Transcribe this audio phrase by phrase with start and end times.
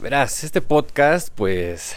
[0.00, 1.96] Verás, este podcast pues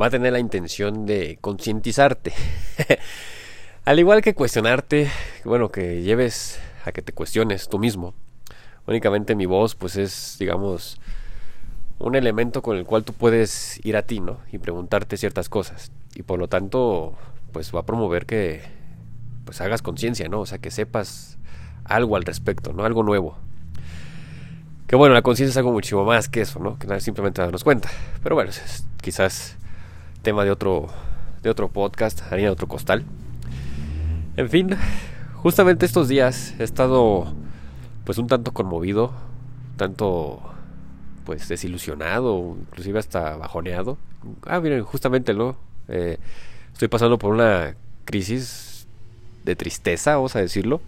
[0.00, 2.32] va a tener la intención de concientizarte.
[3.84, 5.10] Al igual que cuestionarte,
[5.44, 8.14] bueno, que lleves a que te cuestiones tú mismo.
[8.86, 10.98] Únicamente mi voz pues es, digamos,
[11.98, 14.38] un elemento con el cual tú puedes ir a ti, ¿no?
[14.50, 15.92] Y preguntarte ciertas cosas.
[16.14, 17.18] Y por lo tanto,
[17.52, 18.62] pues va a promover que
[19.44, 20.40] pues hagas conciencia, ¿no?
[20.40, 21.36] O sea, que sepas
[21.84, 22.86] algo al respecto, ¿no?
[22.86, 23.36] Algo nuevo.
[24.86, 26.78] Que bueno, la conciencia es algo muchísimo más que eso, ¿no?
[26.78, 27.88] Que simplemente darnos cuenta.
[28.22, 29.56] Pero bueno, es quizás
[30.22, 30.88] tema de otro,
[31.42, 33.04] de otro podcast, harina de otro costal.
[34.36, 34.76] En fin,
[35.34, 37.34] justamente estos días he estado
[38.04, 39.12] pues un tanto conmovido,
[39.76, 40.40] tanto
[41.24, 43.98] pues desilusionado, inclusive hasta bajoneado.
[44.46, 45.56] Ah, miren, justamente, ¿no?
[45.88, 46.18] Eh,
[46.72, 48.86] estoy pasando por una crisis
[49.44, 50.80] de tristeza, vamos a decirlo.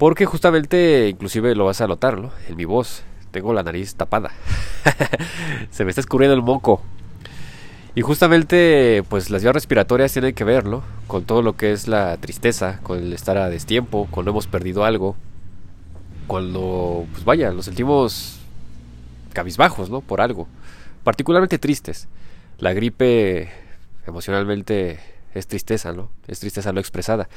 [0.00, 2.30] Porque justamente, inclusive lo vas a notar, ¿no?
[2.48, 3.02] En mi voz.
[3.32, 4.30] Tengo la nariz tapada.
[5.70, 6.80] Se me está escurriendo el moco.
[7.94, 10.82] Y justamente, pues las vías respiratorias tienen que ver, ¿no?
[11.06, 14.86] Con todo lo que es la tristeza, con el estar a destiempo, cuando hemos perdido
[14.86, 15.16] algo.
[16.26, 18.38] Cuando, pues vaya, nos sentimos
[19.34, 20.00] cabizbajos, ¿no?
[20.00, 20.48] Por algo.
[21.04, 22.08] Particularmente tristes.
[22.56, 23.50] La gripe
[24.06, 24.98] emocionalmente
[25.34, 26.10] es tristeza, ¿no?
[26.26, 27.28] Es tristeza no expresada.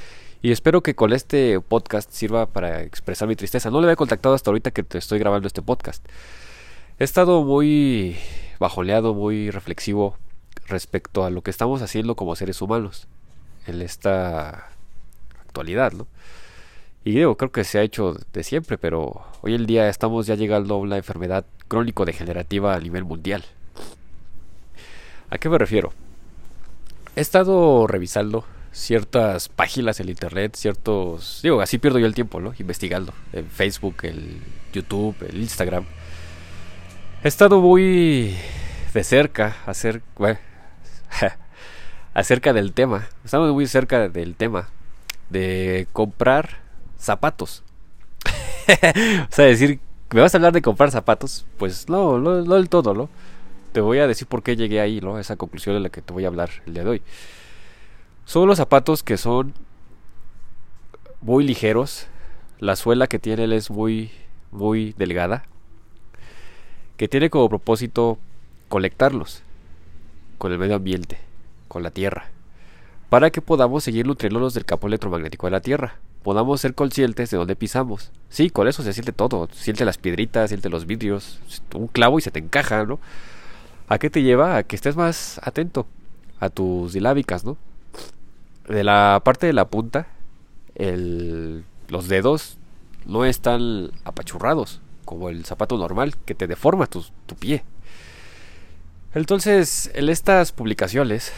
[0.41, 3.69] Y espero que con este podcast sirva para expresar mi tristeza.
[3.69, 6.05] No le había contactado hasta ahorita que te estoy grabando este podcast.
[6.99, 8.17] He estado muy
[8.59, 10.17] bajoleado, muy reflexivo
[10.67, 13.07] respecto a lo que estamos haciendo como seres humanos
[13.67, 14.69] en esta
[15.41, 16.07] actualidad, ¿no?
[17.05, 20.75] Y creo que se ha hecho de siempre, pero hoy en día estamos ya llegando
[20.75, 23.43] a una enfermedad crónico-degenerativa a nivel mundial.
[25.29, 25.91] ¿A qué me refiero?
[27.15, 31.41] He estado revisando ciertas páginas en internet, ciertos...
[31.43, 32.53] Digo, así pierdo yo el tiempo, ¿no?
[32.57, 33.13] Investigando.
[33.31, 34.41] En Facebook, el
[34.73, 35.85] YouTube, el Instagram.
[37.23, 38.35] He estado muy
[38.93, 39.55] de cerca
[40.17, 40.39] bueno,
[42.15, 43.07] acerca del tema.
[43.23, 44.69] Estamos muy cerca del tema
[45.29, 46.61] de comprar
[46.97, 47.63] zapatos.
[48.67, 49.79] o sea, decir,
[50.11, 51.45] ¿me vas a hablar de comprar zapatos?
[51.57, 53.09] Pues no, no, no del todo, ¿no?
[53.73, 55.19] Te voy a decir por qué llegué ahí, ¿no?
[55.19, 57.01] Esa conclusión de la que te voy a hablar el día de hoy.
[58.25, 59.53] Son los zapatos que son
[61.21, 62.07] muy ligeros.
[62.59, 64.11] La suela que tiene él es muy,
[64.51, 65.43] muy delgada.
[66.95, 68.19] Que tiene como propósito
[68.69, 69.41] colectarlos
[70.37, 71.17] con el medio ambiente,
[71.67, 72.29] con la tierra.
[73.09, 75.95] Para que podamos seguir nutriéndonos del campo electromagnético de la tierra.
[76.21, 78.11] Podamos ser conscientes de dónde pisamos.
[78.29, 79.49] Sí, con eso se siente todo.
[79.51, 81.39] Siente las piedritas, siente los vidrios.
[81.75, 82.99] Un clavo y se te encaja, ¿no?
[83.93, 84.57] ¿A qué te lleva?
[84.57, 85.85] A que estés más atento
[86.39, 87.57] a tus dilábicas, ¿no?
[88.67, 90.07] De la parte de la punta,
[90.75, 92.57] los dedos
[93.05, 97.05] no están apachurrados como el zapato normal que te deforma tu,
[97.37, 97.63] pie.
[99.13, 101.31] Entonces, en estas publicaciones,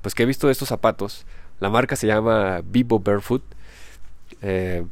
[0.00, 1.26] pues que he visto de estos zapatos,
[1.58, 3.42] la marca se llama Vivo Barefoot.
[4.42, 4.86] Eh,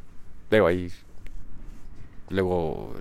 [0.51, 0.91] luego ahí,
[2.29, 2.93] luego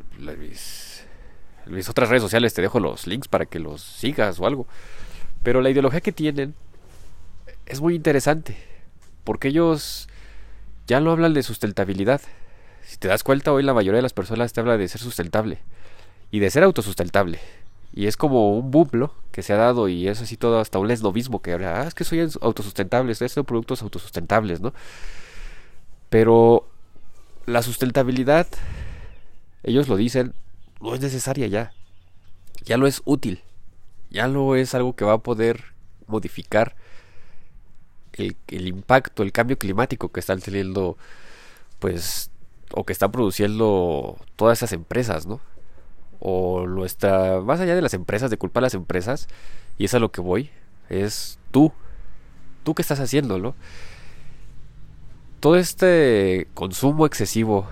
[1.90, 4.68] otras redes sociales te dejo los links para que los sigas o algo.
[5.44, 6.56] Pero la ideología que tienen
[7.66, 8.58] es muy interesante.
[9.24, 10.08] Porque ellos
[10.88, 12.22] ya no hablan de sustentabilidad.
[12.86, 15.60] Si te das cuenta, hoy la mayoría de las personas te habla de ser sustentable.
[16.32, 17.40] Y de ser autosustentable.
[17.94, 20.88] Y es como un boom, Que se ha dado y es así todo hasta un
[20.88, 24.74] lesnovismo que habla, ah, es que soy autosustentable, estoy haciendo productos autosustentables, ¿no?
[26.10, 26.68] Pero
[27.46, 28.48] la sustentabilidad,
[29.64, 30.34] ellos lo dicen,
[30.84, 31.72] no es necesaria ya.
[32.66, 33.42] Ya lo es útil.
[34.10, 35.64] Ya lo es algo que va a poder
[36.08, 36.76] modificar
[38.12, 38.36] el,
[38.68, 40.98] impacto, el cambio climático que están teniendo,
[41.80, 42.30] pues,
[42.74, 45.40] o que están produciendo todas esas empresas, ¿no?
[46.20, 49.28] O nuestra, más allá de las empresas, de culpar a las empresas,
[49.78, 50.52] y es a lo que voy,
[50.90, 51.72] es tú.
[52.64, 53.56] Tú qué estás haciendo, ¿no?
[55.40, 57.68] Todo este consumo excesivo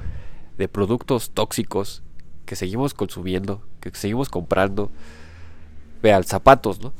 [0.57, 2.03] de productos tóxicos
[2.51, 4.91] que seguimos consumiendo, que seguimos comprando.
[6.03, 6.91] Vean, zapatos, ¿no?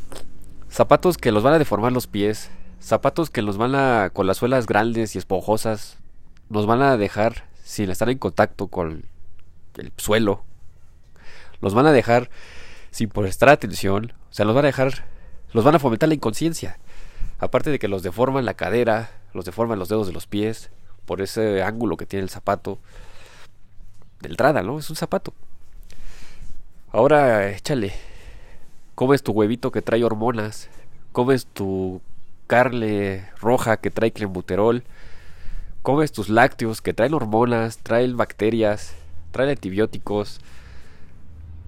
[0.69, 2.49] Zapatos que los van a deformar los pies,
[2.79, 5.97] zapatos que los van a, con las suelas grandes y esponjosas,
[6.47, 9.03] nos van a dejar sin estar en contacto con
[9.75, 10.45] el suelo,
[11.59, 12.29] los van a dejar
[12.91, 15.03] sin prestar atención, o sea, los van a dejar,
[15.51, 16.79] los van a fomentar la inconsciencia.
[17.39, 20.71] Aparte de que los deforman la cadera, los deforman los dedos de los pies,
[21.05, 22.79] por ese ángulo que tiene el zapato
[24.21, 24.79] de entrada, ¿no?
[24.79, 25.33] Es un zapato.
[26.91, 27.93] Ahora échale.
[28.95, 30.69] Comes tu huevito que trae hormonas.
[31.11, 32.01] Comes tu
[32.47, 34.83] carne roja que trae clenbuterol.
[35.81, 38.93] Comes tus lácteos que traen hormonas, traen bacterias,
[39.31, 40.39] traen antibióticos.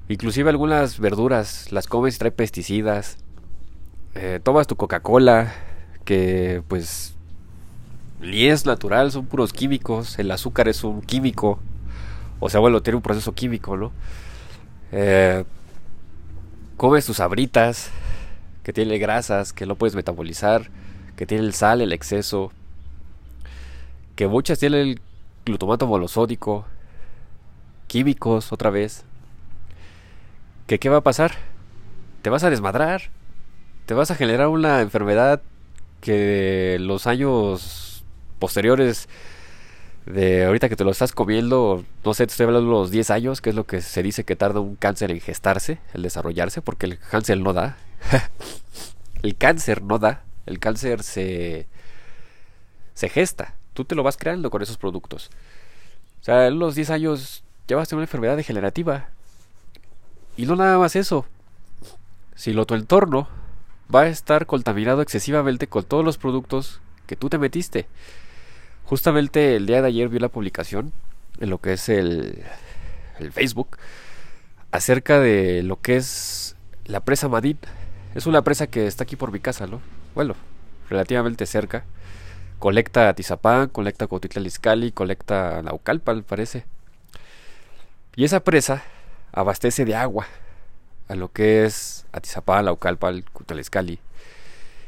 [0.09, 3.17] Inclusive algunas verduras las comes y trae pesticidas.
[4.15, 5.53] Eh, tomas tu Coca-Cola,
[6.05, 7.15] que pues
[8.19, 10.19] ni es natural, son puros químicos.
[10.19, 11.59] El azúcar es un químico.
[12.45, 13.93] O sea, bueno, tiene un proceso químico, ¿no?
[14.91, 15.45] Eh,
[16.75, 17.89] comes tus abritas,
[18.63, 20.69] que tiene grasas, que no puedes metabolizar,
[21.15, 22.51] que tiene el sal, el exceso,
[24.17, 25.01] que muchas tienen el
[25.45, 26.65] glutamato monosódico,
[27.87, 29.05] químicos otra vez.
[30.67, 31.31] ¿Que qué va a pasar?
[32.23, 33.03] Te vas a desmadrar,
[33.85, 35.41] te vas a generar una enfermedad
[36.01, 38.03] que los años
[38.37, 39.07] posteriores
[40.05, 43.09] de ahorita que te lo estás comiendo, no sé, te estoy hablando de los 10
[43.11, 46.61] años, que es lo que se dice que tarda un cáncer en gestarse, el desarrollarse,
[46.61, 47.77] porque el cáncer no da.
[49.23, 51.67] el cáncer no da, el cáncer se
[52.93, 53.55] se gesta.
[53.73, 55.29] Tú te lo vas creando con esos productos.
[56.21, 59.09] O sea, en los 10 años ya vas a tener una enfermedad degenerativa.
[60.37, 61.25] Y no nada más eso.
[62.35, 63.27] Si lo tu entorno
[63.93, 67.87] va a estar contaminado excesivamente con todos los productos que tú te metiste.
[68.85, 70.91] Justamente el día de ayer vi la publicación
[71.39, 72.43] en lo que es el,
[73.31, 73.77] Facebook
[74.71, 77.57] acerca de lo que es la presa Madid.
[78.15, 79.81] Es una presa que está aquí por mi casa, ¿no?
[80.15, 80.35] Bueno,
[80.89, 81.85] relativamente cerca.
[82.59, 86.65] Colecta Atizapán, colecta Cotitlán Izcalli, colecta Naucalpan, parece.
[88.15, 88.83] Y esa presa
[89.31, 90.27] abastece de agua
[91.07, 93.99] a lo que es Atizapán, Naucalpan, Cotitlán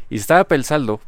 [0.10, 1.00] Y estaba pensando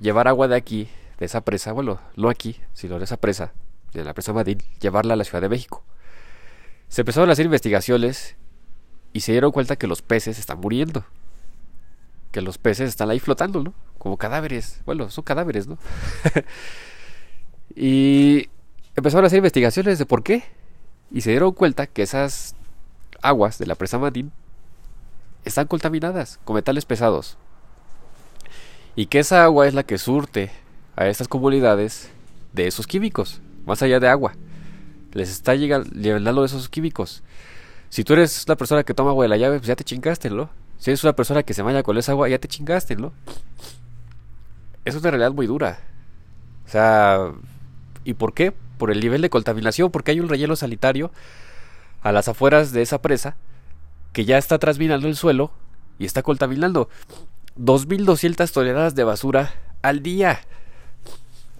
[0.00, 3.52] llevar agua de aquí de esa presa, bueno, no aquí, sino de esa presa,
[3.92, 5.82] de la presa Madrid, llevarla a la Ciudad de México.
[6.88, 8.36] Se empezaron a hacer investigaciones
[9.12, 11.04] y se dieron cuenta que los peces están muriendo.
[12.32, 13.74] Que los peces están ahí flotando, ¿no?
[13.98, 14.80] Como cadáveres.
[14.84, 15.78] Bueno, son cadáveres, ¿no?
[17.76, 18.48] y
[18.96, 20.44] empezaron a hacer investigaciones de por qué.
[21.12, 22.56] Y se dieron cuenta que esas
[23.22, 24.26] aguas de la presa Madrid
[25.44, 27.36] están contaminadas con metales pesados.
[28.96, 30.50] Y que esa agua es la que surte
[30.96, 32.10] a estas comunidades
[32.52, 34.34] de esos químicos, más allá de agua.
[35.12, 37.22] Les está llegando esos químicos.
[37.88, 40.30] Si tú eres la persona que toma agua de la llave, pues ya te chingaste,
[40.30, 40.50] ¿no?
[40.78, 43.12] Si eres una persona que se baña con esa agua, ya te chingaste, ¿no?
[44.84, 45.78] Es una realidad muy dura.
[46.66, 47.32] O sea,
[48.04, 48.52] ¿y por qué?
[48.78, 51.12] Por el nivel de contaminación, porque hay un relleno sanitario
[52.02, 53.36] a las afueras de esa presa
[54.12, 55.52] que ya está transminando el suelo
[55.98, 56.88] y está contaminando
[57.58, 60.40] 2.200 toneladas de basura al día.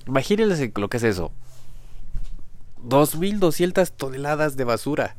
[0.06, 1.32] Imagínense lo que es eso.
[2.86, 5.16] 2.200 toneladas de basura.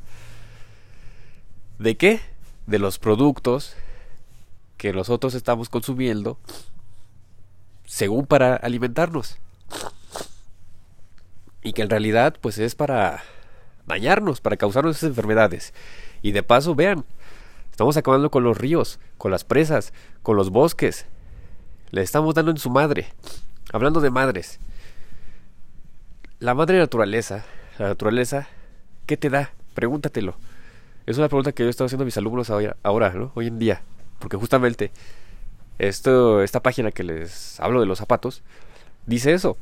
[1.79, 2.21] ¿De qué?
[2.67, 3.75] De los productos
[4.77, 6.37] que nosotros estamos consumiendo
[7.85, 9.37] según para alimentarnos.
[11.61, 13.23] Y que en realidad pues es para
[13.87, 15.73] dañarnos, para causarnos esas enfermedades.
[16.21, 17.05] Y de paso, vean,
[17.71, 21.05] estamos acabando con los ríos, con las presas, con los bosques.
[21.91, 23.07] Le estamos dando en su madre.
[23.73, 24.59] Hablando de madres,
[26.39, 27.45] la madre naturaleza,
[27.79, 28.47] la naturaleza,
[29.05, 29.51] ¿qué te da?
[29.73, 30.35] Pregúntatelo.
[31.05, 32.49] Es una pregunta que yo he estado haciendo a mis alumnos
[32.83, 33.31] ahora, ¿no?
[33.35, 33.81] Hoy en día.
[34.19, 34.91] Porque justamente
[35.77, 38.41] esto, esta página que les hablo de los zapatos,
[39.05, 39.57] dice eso.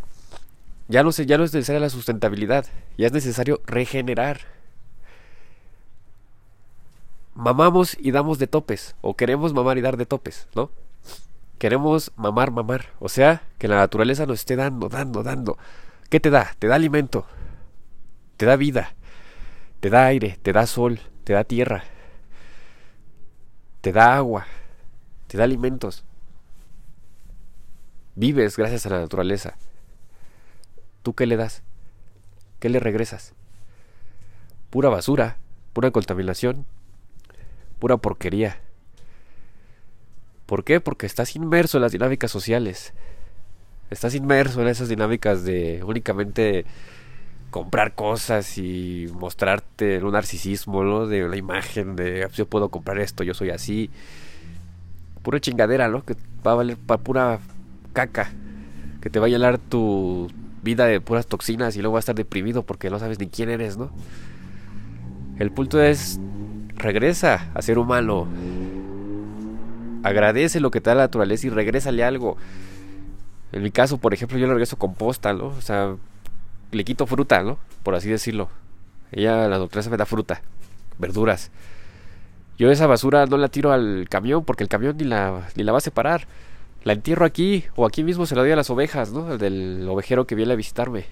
[0.88, 2.66] Ya no, ya no es necesaria la sustentabilidad,
[2.98, 4.42] ya es necesario regenerar.
[7.36, 10.70] Mamamos y damos de topes, o queremos mamar y dar de topes, ¿no?
[11.58, 12.90] Queremos mamar, mamar.
[13.00, 15.58] O sea, que la naturaleza nos esté dando, dando, dando.
[16.14, 16.56] ¿Qué te da?
[16.60, 17.26] Te da alimento,
[18.38, 18.94] te da vida,
[19.80, 21.86] te da aire, te da sol, te da tierra,
[23.82, 24.46] te da agua,
[25.26, 26.06] te da alimentos.
[28.14, 29.58] Vives gracias a la naturaleza.
[31.02, 31.64] ¿Tú qué le das?
[32.60, 33.34] ¿Qué le regresas?
[34.70, 35.38] Pura basura,
[35.74, 36.68] pura contaminación,
[37.80, 38.62] pura porquería.
[40.46, 40.80] ¿Por qué?
[40.80, 42.94] Porque estás inmerso en las dinámicas sociales
[43.94, 46.66] estás inmerso en esas dinámicas de únicamente
[47.50, 51.08] comprar cosas y mostrarte un narcisismo, ¿no?
[51.08, 53.90] De la imagen de yo puedo comprar esto, yo soy así.
[55.22, 56.04] Pura chingadera, ¿no?
[56.04, 57.40] Que va a valer para pura
[57.94, 58.32] caca.
[59.02, 60.32] Que te va a llenar tu
[60.64, 63.50] vida de puras toxinas y luego vas a estar deprimido porque no sabes ni quién
[63.50, 63.92] eres, ¿no?
[65.38, 66.20] El punto es
[66.76, 68.28] regresa a ser humano.
[70.04, 72.38] Agradece lo que te da la naturaleza y regrésale algo.
[73.54, 75.46] En mi caso, por ejemplo, yo le regreso composta, ¿no?
[75.46, 75.96] O sea,
[76.72, 77.60] le quito fruta, ¿no?
[77.84, 78.50] Por así decirlo.
[79.12, 80.42] Ella, la doctora, me da fruta,
[80.98, 81.52] verduras.
[82.58, 85.72] Yo esa basura no la tiro al camión porque el camión ni la, ni la
[85.72, 86.28] va a separar.
[86.84, 89.34] La entierro aquí o aquí mismo se la doy a las ovejas, ¿no?
[89.34, 91.06] El del ovejero que viene a visitarme.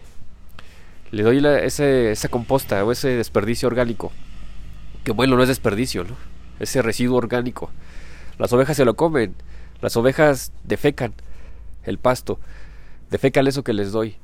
[1.11, 4.11] Le doy esa composta o ese desperdicio orgánico.
[5.03, 6.15] Que bueno, no es desperdicio, ¿no?
[6.59, 7.69] Ese residuo orgánico.
[8.39, 9.35] Las ovejas se lo comen,
[9.79, 11.13] las ovejas defecan
[11.83, 12.39] el pasto,
[13.09, 14.17] defecan eso que les doy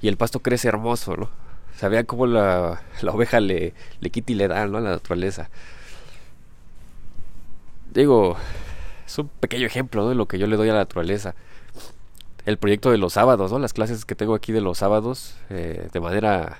[0.00, 1.28] y el pasto crece hermoso, ¿no?
[1.76, 4.78] Sabían cómo la, la oveja le, le quita y le da, ¿no?
[4.78, 5.48] A la naturaleza.
[7.92, 8.36] Digo,
[9.06, 11.34] es un pequeño ejemplo de lo que yo le doy a la naturaleza.
[12.46, 13.58] El proyecto de los sábados, ¿no?
[13.58, 16.58] Las clases que tengo aquí de los sábados eh, de manera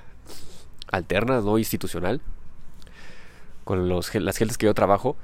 [0.91, 2.21] alterna, no institucional,
[3.65, 5.17] con los, las gentes que yo trabajo,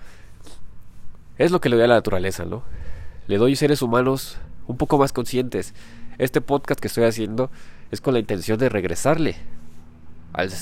[1.38, 2.62] es lo que le doy a la naturaleza, ¿no?
[3.26, 5.74] Le doy seres humanos un poco más conscientes.
[6.18, 7.50] Este podcast que estoy haciendo
[7.90, 9.36] es con la intención de regresarle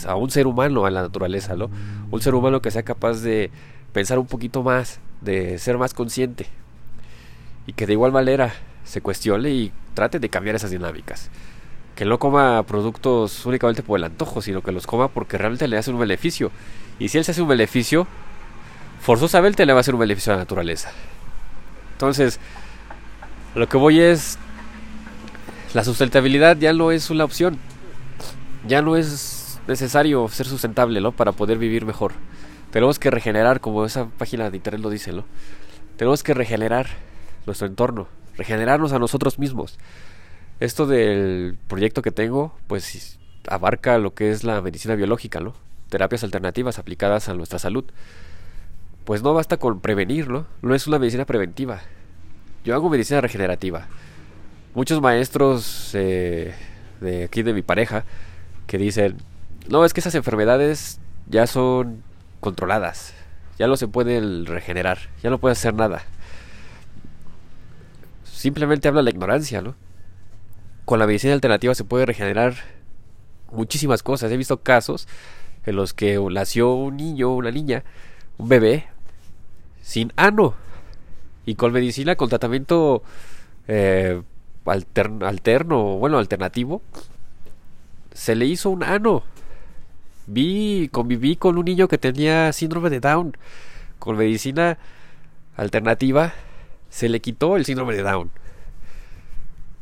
[0.06, 1.71] a un ser humano, a la naturaleza, ¿no?
[2.11, 3.50] Un ser humano que sea capaz de
[3.92, 6.47] pensar un poquito más, de ser más consciente
[7.66, 8.52] y que de igual manera
[8.85, 11.30] se cuestione y trate de cambiar esas dinámicas.
[11.94, 15.76] Que no coma productos únicamente por el antojo, sino que los coma porque realmente le
[15.78, 16.50] hacen un beneficio.
[16.99, 18.06] Y si él se hace un beneficio,
[19.00, 20.90] forzosamente le va a hacer un beneficio a la naturaleza.
[21.92, 22.40] Entonces,
[23.54, 24.38] lo que voy es,
[25.75, 27.59] la sustentabilidad ya no es una opción.
[28.66, 31.12] Ya no es necesario ser sustentable, ¿no?
[31.12, 32.12] Para poder vivir mejor.
[32.71, 35.25] Tenemos que regenerar, como esa página de internet lo dice, ¿no?
[35.97, 36.87] Tenemos que regenerar
[37.47, 39.78] nuestro entorno, regenerarnos a nosotros mismos.
[40.61, 43.18] Esto del proyecto que tengo, pues
[43.49, 45.54] abarca lo que es la medicina biológica, ¿no?
[45.90, 47.85] Terapias alternativas aplicadas a nuestra salud.
[49.04, 50.47] Pues no basta con prevenir, ¿no?
[50.62, 51.82] No es una medicina preventiva.
[52.64, 53.88] Yo hago medicina regenerativa.
[54.75, 56.54] Muchos maestros eh,
[57.00, 58.04] de aquí de mi pareja
[58.66, 59.16] que dicen,
[59.69, 62.02] no, es que esas enfermedades ya son
[62.40, 63.14] controladas.
[63.59, 66.02] Ya no se puede regenerar, ya no puede hacer nada.
[68.25, 69.75] Simplemente habla la ignorancia, ¿no?
[70.85, 72.54] Con la medicina alternativa se puede regenerar
[73.50, 74.33] muchísimas cosas.
[74.33, 75.07] He visto casos
[75.64, 77.85] en los que nació un niño, una niña,
[78.38, 78.87] un bebé,
[79.81, 80.54] sin ano.
[81.44, 83.02] Y con medicina, con tratamiento
[83.68, 84.22] eh,
[84.64, 86.82] alterno, bueno, alternativo,
[88.12, 89.25] se le hizo un ano.
[90.26, 93.37] Vi, conviví con un niño que tenía síndrome de Down.
[93.99, 94.78] Con medicina
[95.56, 96.32] alternativa
[96.90, 98.30] se le quitó el síndrome de Down.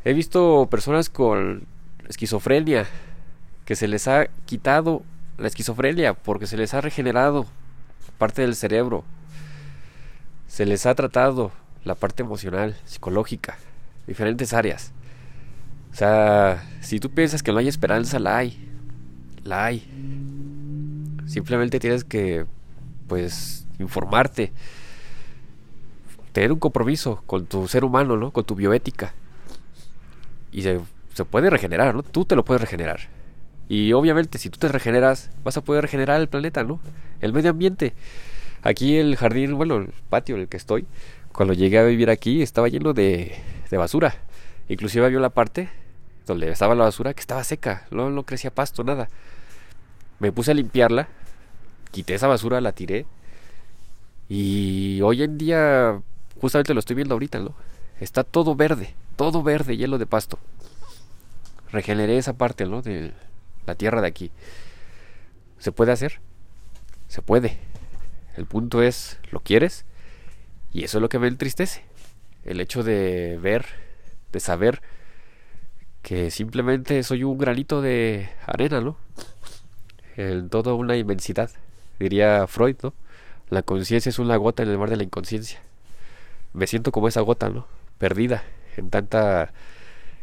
[0.05, 1.67] He visto personas con
[2.09, 2.87] esquizofrenia
[3.67, 5.03] que se les ha quitado
[5.39, 7.47] la esquizofrenia porque se les ha regenerado
[8.19, 9.05] parte del cerebro.
[10.51, 11.53] Se les ha tratado
[11.85, 13.57] la parte emocional, psicológica,
[14.09, 14.91] diferentes áreas.
[15.93, 18.69] O sea, si tú piensas que no hay esperanza, la hay.
[19.45, 19.89] La hay.
[21.27, 22.47] Simplemente tienes que,
[23.07, 24.53] pues, informarte.
[26.33, 28.33] Tener un compromiso con tu ser humano, ¿no?
[28.33, 29.15] Con tu bioética.
[30.51, 30.81] Y se,
[31.15, 32.03] se puede regenerar, ¿no?
[32.03, 33.03] Tú te lo puedes regenerar.
[33.69, 36.81] Y obviamente, si tú te regeneras, vas a poder regenerar el planeta, ¿no?
[37.21, 37.95] El medio ambiente.
[38.63, 40.87] Aquí el jardín, bueno, el patio en el que estoy,
[41.33, 43.35] cuando llegué a vivir aquí estaba lleno de,
[43.71, 44.15] basura.
[44.69, 45.69] Inclusive había la parte
[46.27, 49.09] donde estaba la basura que estaba seca, no, no crecía pasto, nada.
[50.19, 51.09] Me puse a limpiarla
[51.91, 53.07] quité esa basura, la tiré.
[54.29, 56.01] Y hoy en día,
[56.41, 57.55] justamente lo estoy viendo ahorita, ¿no?
[58.01, 60.39] Está todo verde, todo verde, hielo de pasto.
[61.73, 62.83] Regeneré esa parte, ¿no?
[62.83, 63.13] De
[63.67, 64.31] la tierra de aquí.
[65.59, 66.21] ¿Se puede hacer?
[67.09, 67.59] Se puede.
[68.37, 69.85] El punto es, ¿lo quieres?
[70.73, 71.85] Y eso es lo que me entristece.
[72.45, 73.67] El hecho de ver,
[74.33, 74.83] de saber
[76.03, 78.97] que simplemente soy un granito de arena, ¿no?
[80.17, 81.51] En toda una inmensidad
[81.99, 82.95] diría Freud, ¿no?
[83.51, 85.61] La conciencia es una gota en el mar de la inconsciencia.
[86.53, 87.67] Me siento como esa gota, ¿no?
[87.99, 88.43] Perdida
[88.77, 89.53] en tanta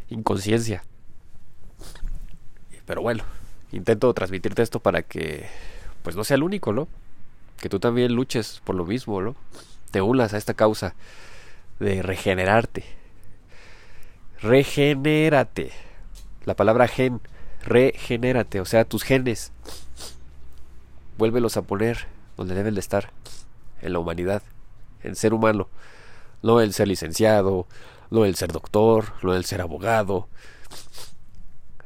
[0.10, 0.84] inconsciencia.
[2.86, 3.24] Pero bueno,
[3.72, 5.48] intento transmitirte esto para que
[6.04, 6.88] pues no sea el único, ¿no?
[7.60, 9.36] Que tú también luches por lo mismo, ¿no?
[9.92, 10.96] Te unas a esta causa
[11.80, 12.84] de regenerarte.
[14.42, 15.72] Regenérate.
[16.46, 17.22] La palabra gen,
[17.64, 19.52] regenérate, o sea, tus genes
[21.18, 23.12] vuélvelos a poner donde deben de estar,
[23.82, 24.44] en la humanidad,
[25.04, 25.68] en ser humano,
[26.44, 27.68] no el ser licenciado,
[28.10, 30.28] no el ser doctor, no el ser abogado.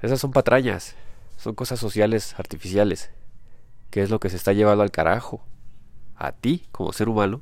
[0.02, 0.96] Esas son patrañas,
[1.38, 3.10] son cosas sociales artificiales,
[3.90, 5.42] que es lo que se está llevando al carajo,
[6.28, 7.42] a ti como ser humano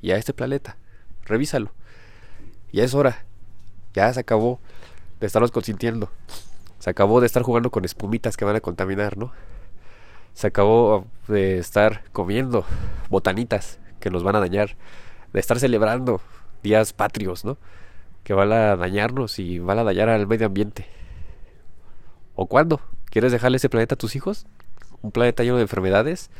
[0.00, 0.76] y a este planeta.
[1.24, 1.72] Revísalo.
[2.72, 3.24] Ya es hora.
[3.94, 4.60] Ya se acabó
[5.20, 6.10] de estarnos consintiendo.
[6.78, 9.32] Se acabó de estar jugando con espumitas que van a contaminar, ¿no?
[10.38, 12.64] se acabó de estar comiendo
[13.10, 14.76] botanitas que nos van a dañar,
[15.32, 16.20] de estar celebrando
[16.62, 17.58] días patrios, ¿no?
[18.22, 20.86] Que van a dañarnos y van a dañar al medio ambiente.
[22.36, 22.80] ¿O cuándo?
[23.06, 24.46] ¿Quieres dejarle ese planeta a tus hijos?
[25.02, 26.30] ¿Un planeta lleno de enfermedades?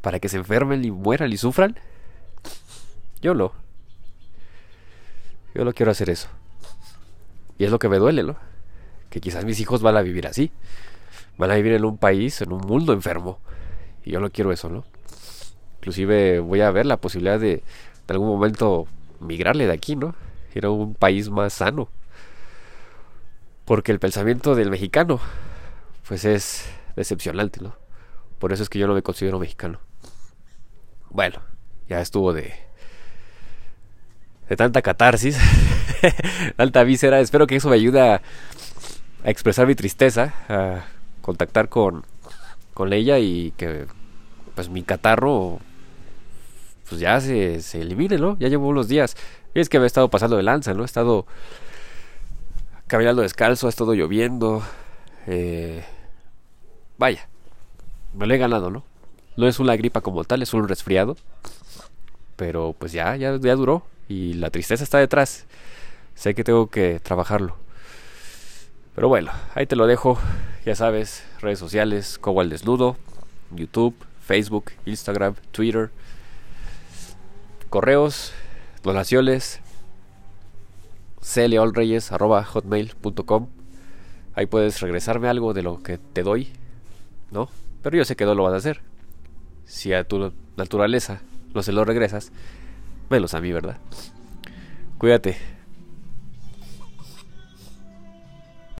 [0.00, 1.76] Para que se enfermen y mueran y sufran.
[3.20, 3.52] Yo no.
[5.54, 6.28] Yo no quiero hacer eso.
[7.58, 8.36] Y es lo que me duele, ¿no?
[9.10, 10.50] Que quizás mis hijos van a vivir así.
[11.36, 13.38] Van a vivir en un país, en un mundo enfermo.
[14.04, 14.84] Y yo no quiero eso, ¿no?
[15.78, 17.62] Inclusive voy a ver la posibilidad de, en
[18.08, 18.86] algún momento,
[19.18, 20.14] migrarle de aquí, ¿no?
[20.54, 21.88] Ir a un país más sano.
[23.64, 25.20] Porque el pensamiento del mexicano,
[26.08, 27.76] pues es decepcionante, ¿no?
[28.38, 29.80] Por eso es que yo no me considero mexicano.
[31.10, 31.40] Bueno,
[31.88, 32.54] ya estuvo de.
[34.48, 35.38] de tanta catarsis,
[36.56, 37.20] tanta víscera.
[37.20, 38.22] Espero que eso me ayude a,
[39.24, 40.84] expresar mi tristeza, a
[41.20, 42.04] contactar con,
[42.74, 43.86] con ella y que
[44.54, 45.58] pues mi catarro
[46.88, 48.36] pues ya se, se elimine, ¿no?
[48.38, 49.16] Ya llevo unos días.
[49.54, 50.82] Es que me he estado pasando de lanza, ¿no?
[50.82, 51.26] He estado
[52.86, 54.62] caminando descalzo, ha estado lloviendo.
[55.26, 55.84] Eh,
[56.98, 57.28] vaya,
[58.14, 58.84] me lo he ganado, ¿no?
[59.36, 61.16] No es una gripa como tal, es un resfriado.
[62.36, 63.84] Pero pues ya, ya, duró.
[64.08, 65.46] Y la tristeza está detrás.
[66.14, 67.56] Sé que tengo que trabajarlo.
[68.94, 70.18] Pero bueno, ahí te lo dejo.
[70.64, 72.96] Ya sabes, redes sociales, como al desnudo,
[73.50, 75.90] YouTube, Facebook, Instagram, Twitter,
[77.70, 78.32] correos,
[78.82, 79.60] donaciones,
[81.22, 83.48] hotmail.com
[84.34, 86.48] Ahí puedes regresarme algo de lo que te doy,
[87.30, 87.48] ¿no?
[87.82, 88.80] Pero yo sé que no lo vas a hacer.
[89.70, 91.20] Si a tu naturaleza
[91.54, 92.32] no se lo regresas,
[93.08, 93.78] menos a mí, ¿verdad?
[94.98, 95.36] Cuídate.